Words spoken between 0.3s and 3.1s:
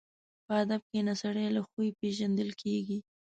په ادب کښېنه، سړی له خوی پېژندل کېږي.